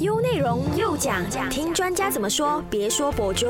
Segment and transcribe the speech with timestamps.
[0.00, 3.46] 优内容又讲，听专家怎么说，别说博主。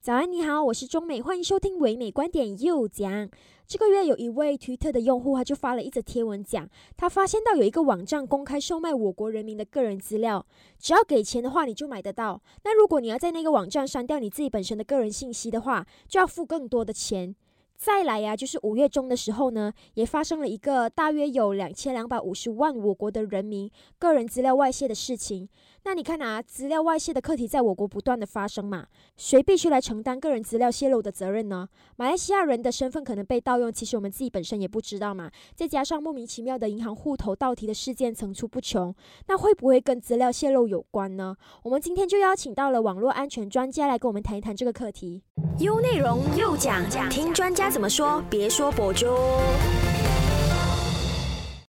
[0.00, 3.28] 早安，你好，我是中美，欢迎收听唯美观点又讲。
[3.68, 10.44] 这个月有一位推特的用户，他就发了一则贴文，讲他发现到有一个网站公开售卖我国人民的个人资料，
[10.80, 12.42] 只要给钱的话，你就买得到。
[12.64, 17.36] 那如果你要在那个网站删掉你自己本身的个人信息的话，就要付更多的钱。
[17.84, 25.48] 再来呀，就是五月中的时候呢，也发生了一个大约有两千两百五十万我国的人民个人资料外泄的事情。
[25.84, 28.86] 那你看啊，资料外泄的课题在我国不断的发生嘛，
[29.16, 31.68] 谁必须来承担个人资料泄露的责任呢？
[31.96, 35.30] 马来西亚人的身份可能被盗用，其实我们自己本身也不知道嘛。
[35.56, 38.94] 再加上莫名其妙的银行户头盗提的事件层出不穷，
[39.26, 41.36] 那会不会跟资料泄露有关呢？
[41.64, 45.22] 我们今天就邀请到了网络安全专家来跟我们谈一谈这个课题。
[45.58, 49.06] 优内容又讲讲，听专家怎么说，别说博主。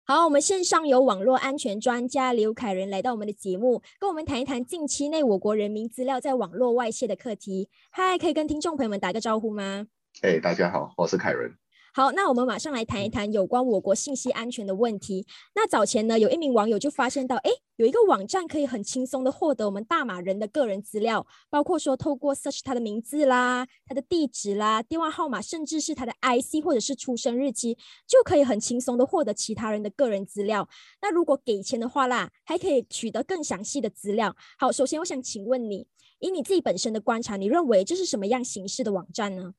[0.04, 7.68] 好，我们线上有网络安全专家刘凯仁来到我们的节目，跟我们谈一谈近期内我国人民资料在网络外泄的课题。
[7.92, 9.86] 嗨，可以跟听众朋友们打个招呼吗？
[10.22, 11.61] 哎，大家好，我是凯仁。
[11.94, 15.26] 好，那我们马上来谈一谈有关我国信息安全的问题。
[15.54, 27.76] 那早前呢，有一名网友就发现到，哎，有一个网站可以很轻松的获得我们大马人的个人资料，包括说透过 search 他的名字啦、他的地址啦、电话号码，甚至是他的 IC 或者是出生日期，
[28.08, 30.66] 就可以很轻松的获得其他人的个人资料。
[31.02, 34.34] 那如果给钱的话啦，还可以取得更详细的资料。
[34.58, 35.86] 好，首先我想请问你，
[36.20, 39.52] 以你自己本身的观察，你认为这是什么样形式的网站呢？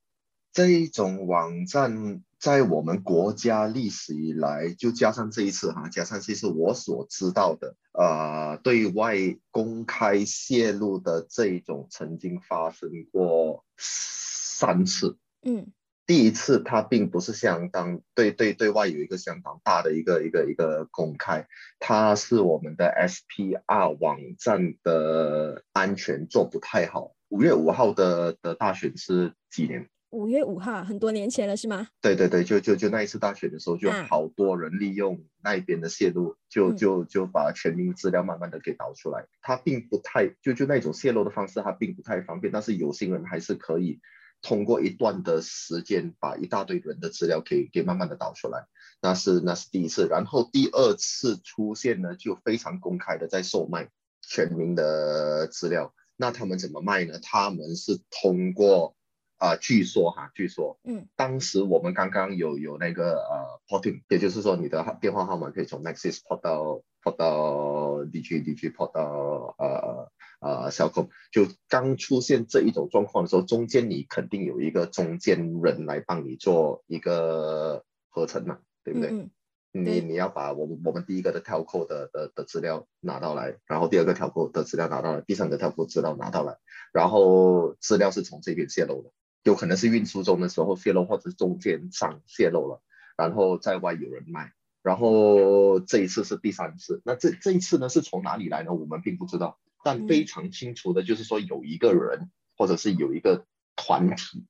[0.53, 9.15] 这一种网站在我们国家历史以来，就加上这一次哈，加上这次我所知道的，呃，对外
[9.49, 15.17] 公开泄露的这一种，曾经发生过三次。
[15.41, 15.71] 嗯，
[16.05, 21.47] 第一次它并不是相当对对对外有一个相当大的一个一个一个公开，
[21.79, 27.15] 它是我们的 SPR 网站的安全做不太好。
[27.29, 29.89] 五月五号的的大选是几年？
[30.13, 31.87] 五月五号，很多年前了，是吗？
[31.99, 39.25] 对对对，就就就那一次大选的时候，就好多人利用那一边的泄露，就就就把全民资料慢慢的给导出来。
[39.41, 44.01] 它并不太就就那种泄露的方式，它并不太方便，但是有心人还是可以
[44.43, 48.67] 通过一段的时间，把一大堆人的资料给给慢慢的导出来。
[49.01, 53.89] 那是那是第一次，然后第二次出现呢，就非常公开的在售卖
[54.21, 55.95] 全民的资料。
[56.15, 57.17] 那他们怎么卖呢？
[57.19, 58.95] 他们是通过。
[59.43, 70.09] 啊，据说哈，据说，嗯，当时我们刚刚有有那个呃 porting，也就是说你的电话号码可以从 Nexus port 到 port 到 DG，DG port 到呃
[70.39, 79.09] 呃小孔，就刚出现这一种状况的时候，中间你肯定有一个中间人来帮你做一个合成嘛，对不对？
[79.09, 79.29] 嗯，
[79.73, 86.59] 你你要把我们我们第一个的跳扣的的的资料拿到来，然后第二个跳扣的资料拿到来，第三个跳扣资料拿到来，
[86.93, 89.11] 然后资料是从这边泄露的。
[89.43, 92.81] 有可能是运输中的时候泄露，或者是中间商泄露了，
[93.17, 97.01] 然后在外有人卖，然后这一次是第三次。
[97.03, 98.71] 那这这一次呢是从哪里来呢？
[98.71, 103.45] 我们并不知道，但非常清楚的就是说有一个人或者是有一个
[103.75, 104.45] 团体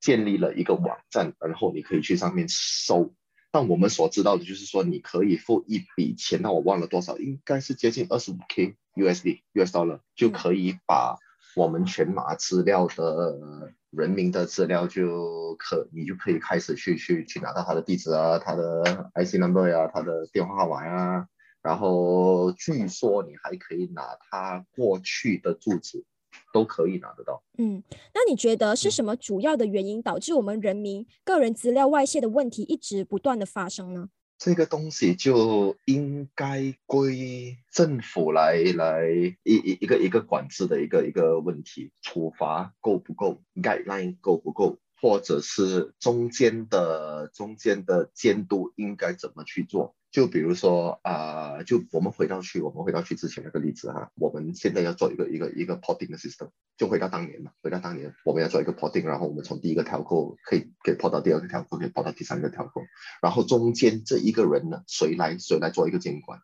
[0.00, 3.12] 建立了一个网站，然后你可以去上面搜。
[3.50, 11.18] 但我们所知道的就是说你可以付一笔钱，那我忘了多少，应该是接近二十五 K USD US dollar 就可以把
[11.56, 13.74] 我们全码资料的。
[13.90, 21.26] 人民的资料就可，你就可以开始去去去拿到他的地址啊，他的 IC number 呀，他的电话号码呀，
[21.62, 26.04] 然后据说你还可以拿他过去的住址，
[26.52, 27.42] 都可以拿得到。
[27.56, 27.82] 嗯，
[28.14, 34.10] 那你觉得是什么主要的原因导致我们人民个人资料外泄的问题一直不断的发生呢？
[34.38, 39.08] 这个东西就应该归政府来来
[39.42, 49.96] 一一一个一个管制的一个一个问题，处罚够不够，guideline 够不够，或者是中间的中间的监督应该怎么去做？
[50.10, 62.82] 就比如说啊，就我们回到去，我们回到去之前那个例子哈，我们现在要做一个一个一个 porting 的 system，就回到当年嘛，回到当年我们要做一个 porting，然后我们从第一个条扣可以给 port 到第二个条扣，可以 port 到第三个条扣，
[63.20, 66.40] 然后中间这一个人呢，谁来谁来做一个监管？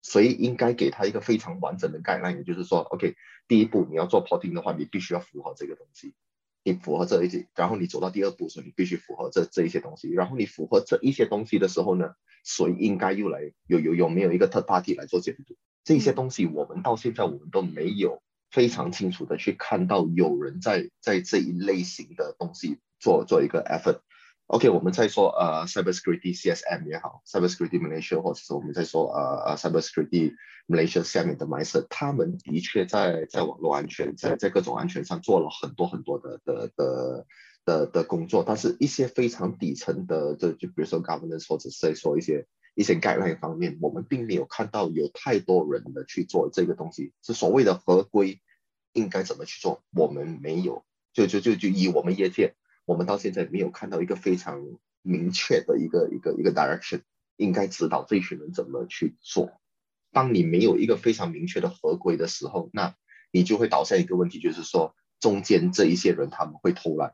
[0.00, 2.36] 谁应该给他一个非常完整的概念？
[2.36, 3.16] 也就是说，OK，
[3.48, 6.14] 第一步你要做 porting 的话，你必须要符合这个东西。
[6.68, 10.10] 你符合这一些，然后你走到第二步时，你必须符合这这一些东西。
[10.10, 12.12] 然后你符合这一些东西的时候呢，
[12.44, 15.56] 谁应该又来有有有没有一个特 party 来做监督？
[15.84, 24.00] 这些东西我们到现在我们都没有非常清楚的去看到有人在在这一类型的东西做做一个 effort。
[24.48, 30.36] OK，我们在说呃，cybersecurity CSM 也好，cybersecurity Malaysia，或者是我们在说呃呃，cybersecurity
[30.66, 37.26] Malaysia 下面的 m y s 他们的确在在网络安全，在在各种安全上做了很多很多的的的
[37.66, 48.40] 的的工作，但是一些非常底层的，就就比如说 governance 或者是在说一些一些 guideline 方面，我们并没有看到有太多人的去做这个东西，是所谓的合规
[48.94, 52.54] 应该怎么去做，我们没有，就就就就以我们业界。
[52.88, 54.64] 我们到现在没有看到一个非常
[55.02, 57.02] 明确的一个一个一个 direction，
[57.36, 59.60] 应该指导这群人怎么去做。
[60.10, 62.94] 当你没有一个非常明确的合规的时候，那
[63.30, 67.12] 你就会导向一个问题，就是说中间这一些人他们会偷懒，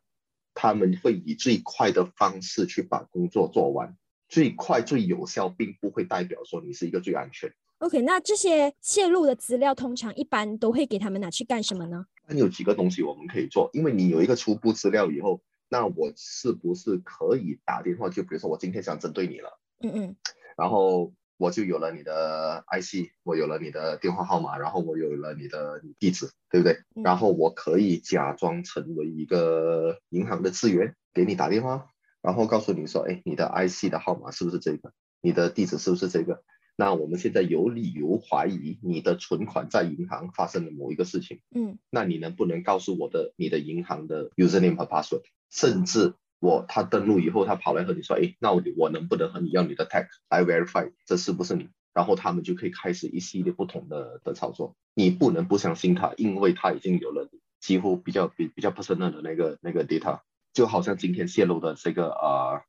[0.54, 3.96] 他们会以最快的方式去把工作做完，
[4.28, 7.52] 最快最有效，并不会代表说你是一个最安全。
[7.78, 12.06] OK，那这些泄露的资料通常一般都会给他们拿去干什么呢？
[12.28, 15.42] 那有几个东西我们可以做，因为你有一个初步资料以后。
[15.68, 18.08] 那我是不是可以打电话？
[18.08, 20.16] 就比如说我今天想针对你了，嗯嗯，
[20.56, 26.78] 然后我就有了你的 IC，我有了你的电话号码，然后我有了你的地址，对不对？
[27.02, 31.88] 然后我可以假装成为一个银行的职员，给你打电话，
[32.22, 34.92] 然后告诉你说，哎，你的 IC 的号码是不是这个？
[35.20, 36.42] 你的地址是不是这个？
[36.76, 45.22] 那我们现在有理由怀疑你的存款在银行发生了某一个事情，嗯，那你能不能告诉我的你的银行的 username 和 password？
[45.54, 51.68] 甚至我他登录以后，他跑来和你说，哎，那我我能不能和你要你的 tag 来 verify 这是不是你？
[51.92, 54.74] 然后他们就可以开始一系列不同的的操作。
[54.94, 57.30] 你不能不相信他，因为他已经有了
[57.60, 60.20] 几乎比较比比较 personal 的那个那个 data，
[60.52, 62.62] 就好像今天泄露的这个啊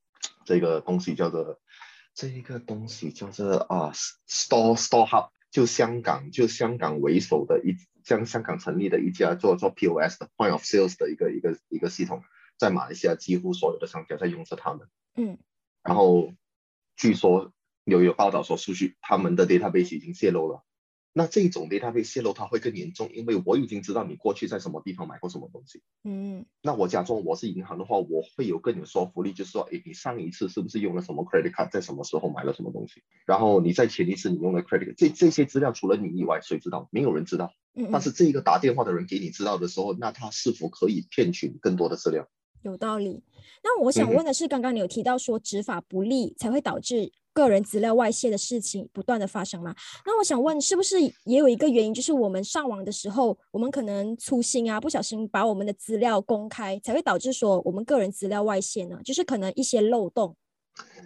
[0.46, 1.60] 这个东西叫做。
[2.14, 3.92] 这一个东西叫做啊
[4.26, 12.24] ，Store Store Hub，就香港就香港为首的一将香港成立的一家做做 POS 的 Point of Sales 的一个一个一个系统，
[12.58, 14.88] 在马来西亚几乎所有的商家在用着他们。
[15.16, 15.38] 嗯，
[15.84, 16.34] 然后
[16.96, 17.52] 据说
[17.84, 20.64] 有有报道说，数据他们的 database 已经泄露了。
[21.18, 25.82] 那这种 database 泄露，它会更严重，因为我已经知道你过去在什么地方买过什么东西。
[26.04, 33.02] 嗯，那我假装我是银行的话，我会有更有说服力，就是说，哎，你上一次是不是用了什么 credit card，在什么时候买了什么东西？
[33.26, 36.90] 然后你在前一次你用了 credit，这这些资料除了你以外，谁知道？
[36.92, 37.54] 没有人知道。
[37.74, 42.28] 嗯，但是这一个打电话的人给你知道的时候，那他是否可以骗取更多的资料？
[42.70, 43.24] 有道理。
[43.64, 47.12] 那我想问的是，刚刚你有提到说执法不力才会导致。
[47.36, 49.76] 个人资料外泄的事情不断的发生吗？
[50.06, 59.02] 那我想问，是不是也有一个原因，就是我们上网的时候，我们可能粗心啊，不小心把我们的资料公开，才会导致说我们个人资料外泄呢？
[59.04, 60.34] 就是可能一些漏洞。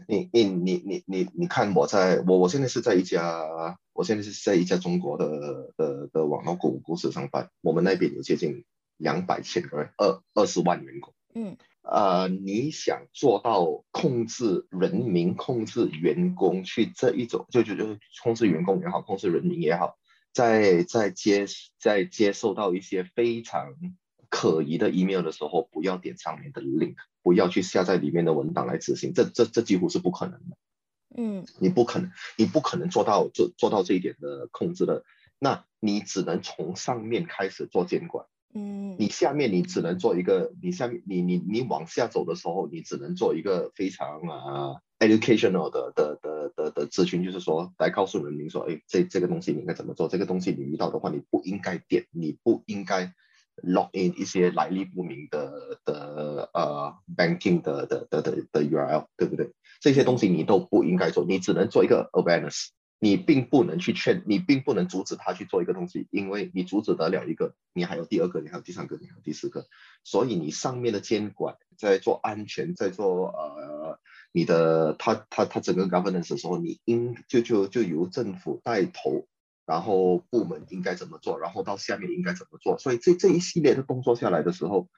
[0.08, 8.66] 你你你你你你看，我在我我现在是在一家，我现在是在一家中国的的的网络购物公司上班，我们那边有接近
[8.98, 11.12] 两百千个人，二二十万员工。
[11.34, 11.58] 嗯。
[11.82, 19.98] 呃，你想做到控制人民、控制员工去这一种，就就就控制员工也好，控制人民也好，
[20.32, 21.48] 在在接
[21.80, 23.74] 在接受到一些非常
[24.30, 30.58] 可疑的 email 的时候，不要点上面的 link，不要去下载里面的文档来执行，这这这几乎是不可能的。
[31.18, 35.06] 嗯，你不可能，你不可能做到做做到这一点的控制的，
[35.40, 38.28] 那你只能从上面开始做监管。
[38.54, 53.14] 嗯，你下面你只能做一个，你下面你你你往下走的时候，你只能做一个非常啊 educational 的的的的的咨询，就是说来告诉人民说，哎，这这个东西你应该怎么做，这个东西你遇到的话，你不应该点，你不应该
[53.64, 59.52] log in 一些来历不明的的呃 banking 的的的的的 URL，对不对？
[59.80, 62.70] 这些东西你都不应该做，你只能做一个 awareness。
[63.00, 69.68] 你并不能去劝，你并不能阻止他去做一个东西，因为你阻止得了一个，你还有第二个，你还有第三个，你还有第四个，
[70.04, 74.00] 所以你上面的监管在做安全，在做呃
[74.34, 79.28] 你的他他他整个 governance 的时候，你应就就就由政府带头，
[79.66, 84.90] 然后部门应该怎么做，然后到下面应该怎么做，所以这这一系列的动作下来的时候，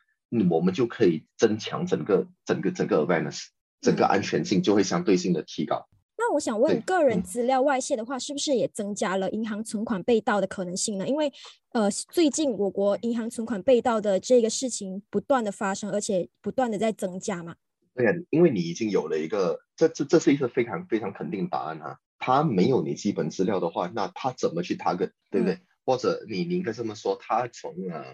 [0.49, 5.87] 我们就可以增强整个整个整个 awareness，整个安全性就会相对性的提高。
[6.31, 11.05] 那我想问，个人资料外泄的话，是不是也增加了银行存款被盗的可能性呢？
[11.05, 11.29] 因为，
[11.73, 17.53] 呃，最近我国银行存款被盗的这个事情不断的发生，而且不断的在增加嘛。
[17.93, 21.97] 对啊，因为你已经有了一个，这这这是一个非常非常肯定的答案啊。
[22.17, 25.59] 他没有你基本资料的话，那他怎么去 target，对不对？
[25.83, 28.05] 或者你你应该这么说，他从啊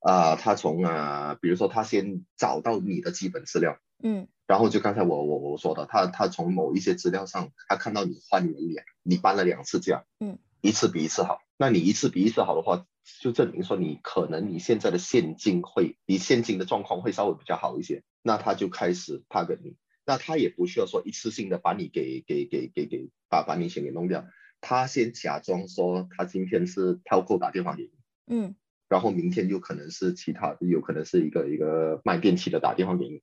[0.00, 4.28] 啊，他从啊，比如说他先找到你的基本资料，嗯。
[4.46, 11.40] 然后就刚才我我我说的，他他从某一些资料上，他看到你换人脸，你搬了两次家，嗯，一次比一次好。
[11.56, 12.86] 那你一次比一次好的话，
[13.20, 18.04] 就证明说你可能你现在的现金会你现金的状况会稍微比较好一些。
[18.22, 24.26] 那他就开始 target 你，那他也不需要说一次性的把你给给给给给把把你钱给弄掉，
[24.60, 27.90] 他先假装说他今天是跳扣打电话给你，
[28.26, 28.54] 嗯
[28.88, 33.20] 然后明天有可能是其他，有可能是一个一个卖电器的打电话给你，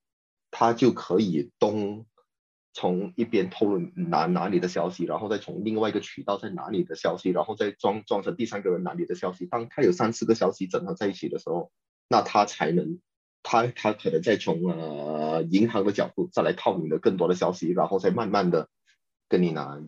[0.51, 2.05] 他就可以东
[2.73, 9.45] 从一边透露拿拿你的消息，然后再从另外一个渠道再拿你的消息，然后再装装成第三个人拿你的消息。
[9.45, 11.71] 当他有三四个消息整合在一起的时候，
[12.09, 12.99] 那他才能，
[13.41, 18.67] 他他可能再从呃银行的角度再来套你的更多的消息，然后再慢慢的
[19.29, 19.79] 跟你拿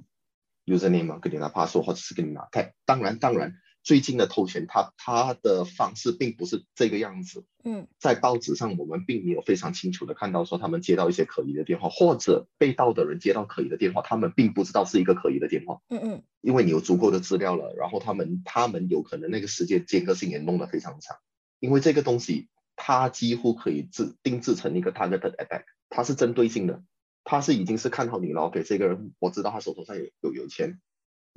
[0.66, 2.72] username，跟你拿 password 或者是跟你拿 tag。
[2.86, 3.56] 当然当然。
[3.86, 7.46] 最近的偷钱，他他的方式并不是这个样子。
[7.64, 15.82] 嗯，在报纸上我们并没有非常清楚的看到说他们接到一些可疑的电话，或者被盗的人接到可疑的电话，他们并不知道是一个可疑的电话。
[15.90, 21.18] 嗯嗯，因为你有足够的资料了，然后他们他们有可能那个时间间隔性也弄得非常长，
[21.60, 26.84] 因为这个东西它几乎可以制定制成一个 targeted attack，它是针对性的，
[27.24, 30.82] 它是已经是看好你了，OK，这个人我知道他手头上有有有钱。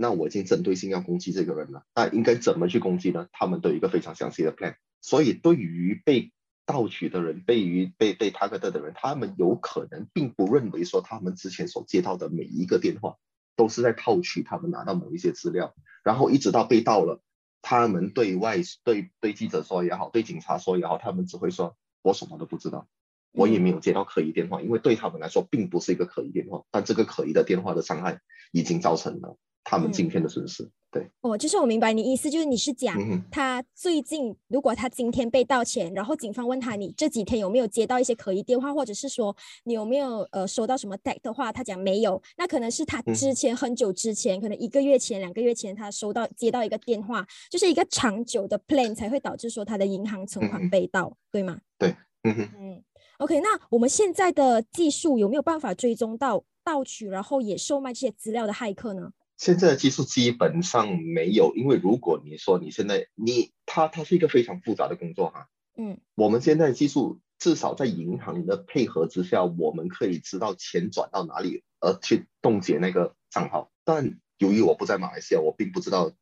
[0.00, 3.26] 那我已经针对性要攻击这个人了，那应该怎么去攻击呢？
[3.32, 4.76] 他们都有一个非常详细的 plan。
[5.00, 6.30] 所以对于被
[6.64, 13.16] 盗取的人，被于被被 target 的人，他们有可能并不认为说他们之前所接到的每一个电话
[13.56, 15.74] 都是在套取他们拿到某一些资料，
[16.04, 17.20] 然后一直到被盗了，
[17.60, 22.86] 他们对外对对记者说也好，对警察说也好，他们只会说我什么都不知道，
[23.32, 28.20] 我也没有接到可疑电话，因为对他们来说并不是一个可疑电话，但这个可疑的电话的伤害
[28.52, 29.36] 已经造成了。
[29.70, 31.06] 他们今天的损失，对。
[31.20, 32.96] 哦，就是我明白你意思，就是你是讲
[33.30, 51.60] 他最近如果他今天被盗钱，然后警方问他你这几天有没有接到一些可疑电话，或者是说你有没有呃收到什么 tag 的话，他讲没有，那可能是他之前很久之前，可能一个月前、两个月前他收到接到一个电话，就是一个长久的 plan 才会导致说他的银行存款被盗，对吗？
[51.78, 52.82] 对，嗯哼，嗯
[53.18, 59.12] ，OK，那我们现在的技术有没有办法追踪到盗取然后也售卖这些资料的骇客呢？
[59.38, 73.70] 现在的技术基本上没有，因为如果你说你现在你它它是一个非常复杂的工作哈，嗯，我们现在技术至少在银行的配合之下，我们可以知道钱转到哪里，而去冻结那个账号。
[73.84, 76.12] 但由于我不在马来西亚，我并不知道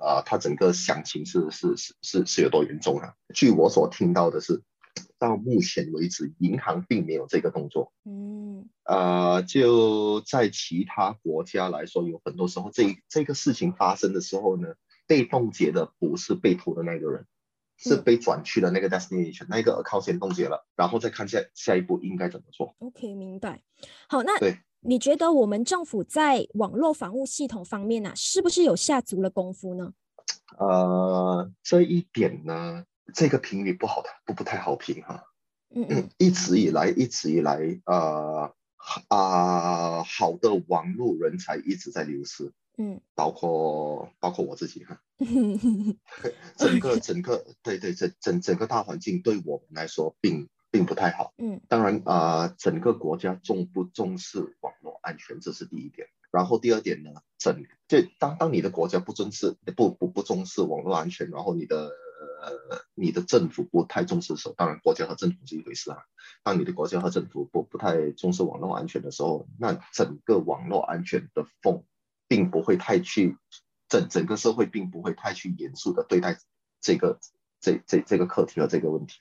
[0.00, 3.14] 啊，它整个详情是是是是是有多严重啊。
[3.32, 4.62] 据我所听到的是。
[5.24, 7.92] 到目前为止，银行并没有这个动作。
[8.04, 14.74] 嗯，呃，就在其他国家来说，有很多时候，这这个事情发生的时候呢，
[15.06, 17.26] 被冻结的不是被偷的那个人，
[17.78, 22.74] 是被转去的那个 destination，那个 account 先冻结了，然后再看下下一步应该怎么做。
[22.80, 23.62] OK，明白。
[24.08, 29.92] 好，那对，你觉得我们政府在网络防护系统方面呢，是不是有下足了功夫呢？
[30.58, 32.84] 呃，这一点呢？
[33.12, 35.24] 这个评语不好的，不不太好评哈。
[35.76, 38.54] 嗯嗯，一直以来，一直以来，呃
[39.08, 42.52] 啊，好的网络人才一直在流失。
[42.76, 45.00] 嗯，包括包括我自己哈。
[46.56, 51.34] 整个整个对对整整整个大环境对我们来说并并不太好。
[51.38, 56.06] 嗯，当然啊，整个国家重不重视网络安全，这是第一点。
[56.30, 61.90] 然后第二点呢，整就当当你的国家不重视不不不重视网络安全，然后你的。
[62.24, 65.98] 呃，你的政府不太重视的时候，当然国家和政府是一回事啊。
[66.42, 71.84] 当你的国家和政府不不太重视网络安全的时候，那整个网络安全的风，
[72.28, 73.36] 并不会太去
[73.88, 76.38] 整整个社会并不会太去严肃的对待
[76.80, 77.18] 这个
[77.60, 79.20] 这这这个课题和这个问题。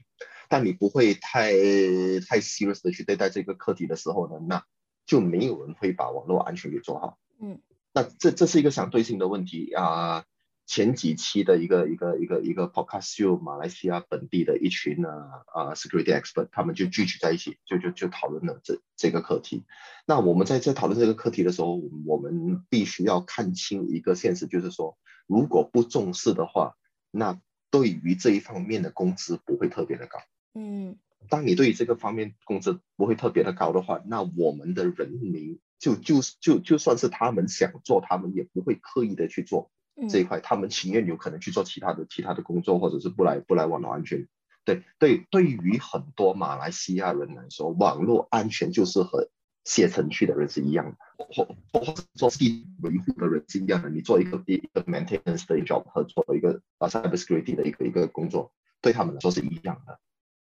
[0.50, 4.65] 但你不会太太 serious 的去对待这个课题的时候呢，那
[5.05, 7.17] 就没有人会把网络安全给做好。
[7.39, 7.62] 嗯，
[7.93, 10.25] 那这这是一个相对性的问题啊。
[10.74, 15.08] 前几期的一个一个一个一个 podcast show，马来西亚本地的一群呢
[15.53, 19.65] 啊 security expert，他们就聚集在一起，就就就讨论了这这个课题。
[20.08, 26.75] 那我们在在讨论这个课题的时候，我们必须要看清一个现实，就是说，如果不重视的话，
[27.12, 27.39] 那
[27.70, 30.18] 对于这一方面的工资不会特别的高。
[30.56, 30.98] 嗯，
[31.30, 39.70] 当你对于这个方面工资不会特别的高的话，那我们的人民就就就就算是他们想做，他们也不会刻意的去做。
[40.09, 44.27] 这一块，他们情愿有可能去做其他的其他的工作，或者是不来不来网络安全。
[44.65, 49.29] 对对，对于很多马来西亚人来说，网络安全就是和
[49.65, 53.89] 写程序的人是一样的，或或者做系维护的人是一样的。
[53.89, 60.00] 你做一个一个 maintenance 的 job 和做一个啊 cybersecurity 的一个一个工作，对他们来说是一样的。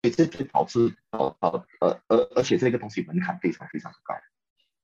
[0.02, 4.14] 所以这就导致导导呃呃，而且这个东西门槛非常非常的高。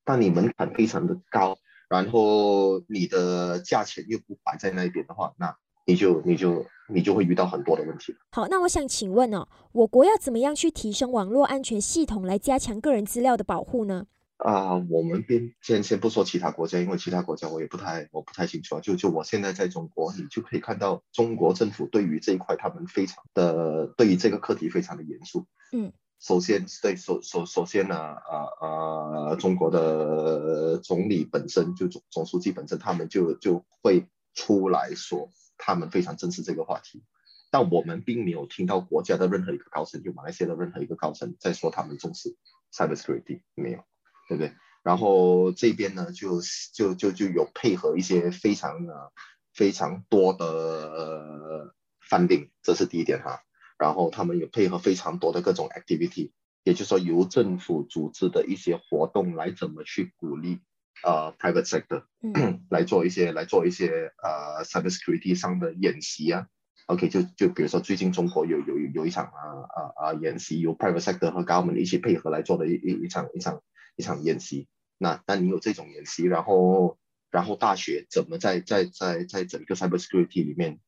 [0.04, 1.58] 当你门槛非常的高。
[1.88, 8.14] 然后你的价钱又不摆在那边的话，那你就你就你就会遇到很多的问题。
[8.30, 14.06] 好，那我想请问哦，我国要怎么样去提升网络安全系统来加强个人资料的保护呢？
[14.38, 18.80] 啊，我们边先先不说其他国家，因为其他国家我也不太我不太清楚啊。
[18.82, 25.46] 就就我现在在中国，你就可以看到中国政府对于这一块，他们非常的对于这个课题非常的严肃。
[25.72, 37.02] 嗯，首先对首首首先呢，啊啊，中国的总理本身就总总书记本身，他们就就会出来说，他们非常正视这个话题。
[37.50, 42.36] 但我们并没有听到国家的任何一个高层，就马来西亚的任何一个高层在说他们重视
[42.72, 43.84] cybersecurity，没有。
[44.28, 44.52] 对不对？
[44.82, 46.40] 然后这边呢，就
[46.74, 49.12] 就就就有配合一些非常呃
[49.54, 51.72] 非常多的
[52.10, 53.44] funding，这是第一点哈。
[53.78, 56.32] 然后他们有配合非常多的各种 activity，
[56.64, 60.60] 也就是说由政府组织的一些活动来怎么去鼓励
[61.02, 62.04] 呃 private sector
[62.70, 66.46] 来做一些来做一些呃 cybersecurity 上的演习啊。
[66.86, 69.32] OK，就就比如说最近中国有有有一场啊
[69.68, 73.62] 啊啊演习，由 private sector 和 government 一起配合来做的一一一场一场。
[73.98, 74.68] 一场演习，
[74.98, 76.98] 那那你有这种演习，然后
[77.30, 80.80] 然后大学怎么在在在在整个 cybersecurity 里面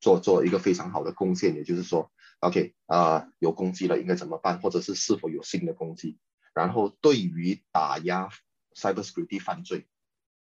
[0.00, 1.54] 做做一个非常好的贡献？
[1.54, 6.18] 也就是说，OK 啊，有攻击了应该怎么办，或者是是否有新的攻击？
[6.54, 8.30] 然后对于打压
[8.74, 9.86] cybersecurity 犯罪，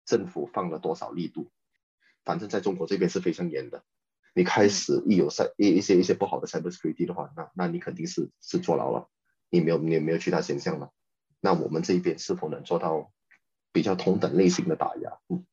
[0.06, 1.52] 政府放了多少力度？
[2.24, 3.84] 反正在中国这边是非常严的。
[4.36, 9.10] 你开始一有赛一一些一些不好的 cybersecurity 的话，那那你肯定是是坐牢了，
[9.50, 10.92] 你没有你没有其他选项了。
[11.40, 13.12] 那我们这一边是否能做到
[13.72, 15.20] 比较同等类型的打压？
[15.30, 15.46] 嗯，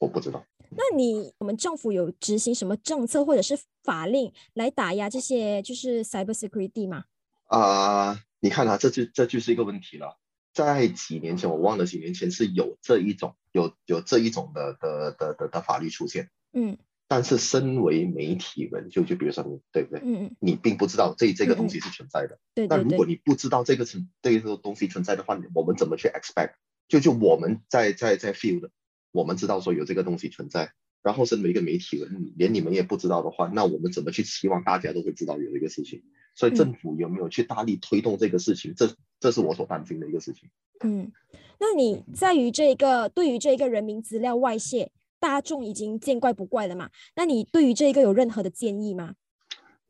[0.00, 0.44] 我不知道。
[0.76, 7.04] 那你我们政府有执行什么政策或者是法令来打压这些就是 cyber security 吗？
[7.46, 10.18] 啊，你看啊，这就这就是一个问题了。
[10.52, 16.30] 在几年前，我忘了几年前是有这一种有有这一种的的的的的法律出现。
[16.52, 16.78] 嗯。
[17.06, 20.00] 但是身为媒体人，就就比如说你，对不对？
[20.02, 20.36] 嗯嗯。
[20.40, 22.38] 你并不知道这这个东西是存在的。
[22.54, 22.66] 对。
[22.66, 26.54] 那如果你不知道这个存这个东西存在的话，我们怎么去 expect？
[26.88, 28.70] 就就我们在在在 feel
[29.14, 36.02] 我们知道说有这个东西存在，然后身为一个媒体人，连你们也不知道的话，那我们怎么去期望大家都会知道有这个事情？
[36.34, 38.74] 所以政府有没有去大力推动这个事情？
[38.76, 40.50] 这这是我所担心的一个事情。
[40.82, 41.12] 嗯，
[41.60, 44.90] 那你在于这个对于这个人民资料外泄？
[45.20, 46.90] 大众已经见怪不怪了嘛？
[47.14, 49.14] 那你对于这一个有任何的建议吗？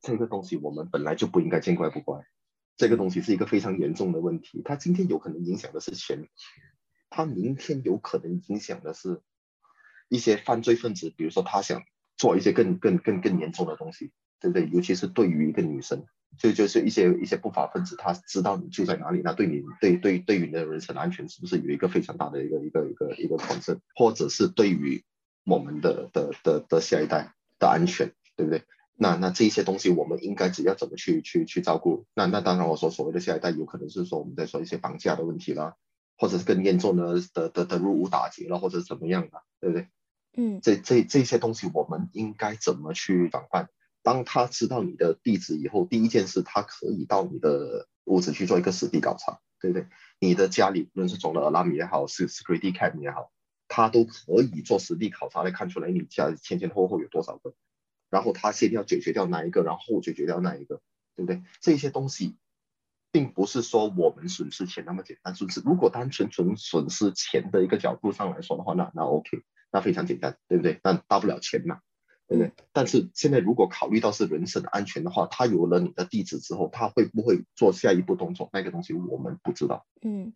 [0.01, 2.21] 这个东西我们本来就不应该见怪不怪。
[2.77, 6.29] 这个东西是一个非常严重的问题，它今天有可能影响的是钱，
[7.15, 9.23] 他明天有可能影响的是
[10.09, 11.85] 一些犯罪分子，比如说他想
[12.17, 14.69] 做一些更更更更严重的东西，对不对？
[14.69, 16.07] 尤其是对于一个女生，
[16.41, 25.05] 就就是一些一些不法分子，他知道你住在哪里，那对你对对对于你的人身安全是不是有一个非常大的一个一个一个一个考证，或者是对于
[25.45, 28.65] 我们的的的的下一代的安全，对不对？
[28.97, 32.07] 那那这一些东西，我们应该只要怎么去去去照顾？
[32.15, 35.77] 那那当然，我说所谓的下一代，有可能是说我们在说一些绑架的问题啦，
[36.17, 39.89] 或者是更严重的的的的入伍打劫了，或者是怎么样的，对不对？
[40.37, 43.69] 嗯，这这这些东西，我们应该怎么去防范？
[44.03, 49.87] 当他知道你的地址以后，第一件事，他可以到你的屋子去做一个实地考察，对不对？
[50.19, 53.31] 你的家里无论是装了 alarm 也好，是 security cam 也好。
[53.67, 57.55] 他都可以做实地考察来看出来你家前前后后有多少个，
[58.11, 60.83] 然后他先要解决掉哪一个，然后解决掉哪一个，
[61.17, 61.43] 对不对？
[61.61, 62.37] 这些东西
[63.15, 70.81] 并不是说我们损失钱那么简单，损失如果单纯从损失钱的一个角度上来说的话，那那 OK，那非常简单，对不对？
[70.83, 71.79] 那大不了钱嘛，
[72.27, 72.51] 对不对？
[72.73, 78.51] 但是现在如果考虑到是人身安全的话，他有了你的地址之后，他会不会做下一步动作？
[78.53, 79.87] 那个东西我们不知道。
[80.03, 80.33] 嗯。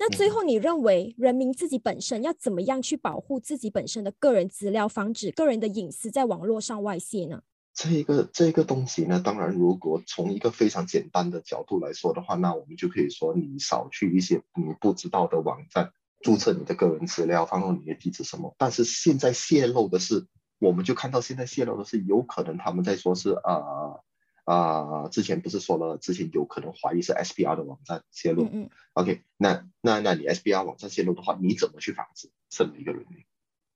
[0.00, 7.42] 那最后，你认为人民自己本身要怎么样去保护自己本身的个人资料，防止个人的隐私在网络上外泄呢？
[7.80, 18.52] 这个这个东西呢，当然，如果从一个非常简单的角度来说的话，那我们就可以说，你少去一些你不知道的网站，注册你的个人资料，放入你的地址什么。
[18.58, 20.26] 但是现在泄露的是，
[20.58, 24.00] 我们就看到现在泄露的是，有可能他们在说是啊。
[24.44, 28.48] 啊，之前不是说了，之前有可能怀疑是 SBR 的网站泄露。
[28.50, 33.24] 嗯 OK，那那那你 SBR 网站泄露的话，你怎么去防止这么一个人名，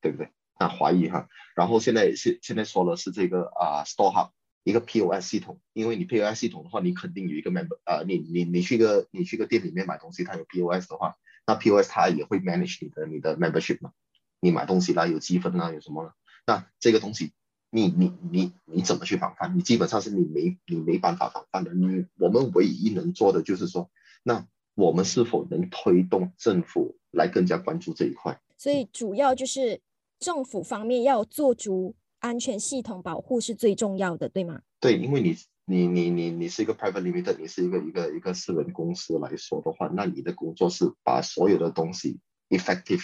[0.01, 0.31] 对不对？
[0.63, 4.31] 那怀疑哈，然后现在现现在说了是这个啊，Store Hub
[4.63, 11.17] 一个 POS 系统，因为你 POS 系统的话，你肯定有一个 member 啊，你你你去个你去个店里面买东西，它有 POS 的话，
[11.49, 13.91] 那 POS 它也会 manage 你的你的 membership 嘛，
[14.41, 16.15] 你买东西啦有积分啦有什么，
[16.47, 17.33] 那这个东西。
[17.75, 19.57] 你你你你怎么去防范？
[19.57, 21.73] 你基本上是你没你没办法防范的。
[21.73, 23.91] 你我们唯一能做的就是说，
[24.23, 28.39] 那我们是否能推动政府来更加关注这一块？
[28.59, 29.81] 所以主要就是
[30.23, 34.63] 政府方面要做足安全系统保护是最重要的，对吗？
[34.79, 43.03] 对，因为你你你你你是一个 private limited，你是一个一个一个私人公司来说的话，那你的工作是把所有的东西 effective，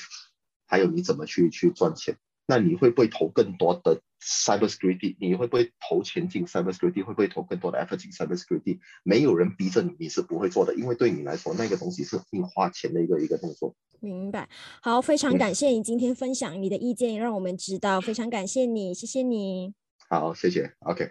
[0.67, 2.17] 还有你怎么去去赚钱。
[2.47, 5.17] 那你会不会投更多的 cybersecurity？
[5.21, 7.05] 你会不会投钱进 cybersecurity？
[7.05, 8.79] 会不会投更多的 effort 进 cybersecurity？
[9.03, 13.75] 没有人逼着你，你是不会做的，因为对你来说，那个东西是你花钱的一个一个动作。
[14.01, 14.49] 明白。
[14.81, 19.73] 好，非常感谢你今天分享你的意见，让我们知道，非常感谢你，谢谢你。
[20.09, 20.71] 好，谢谢。
[20.81, 21.09] OK。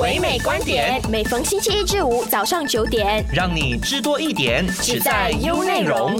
[0.00, 6.16] 唯美观点，每逢星期一至五早上九点，让你知多一点，只在优内容。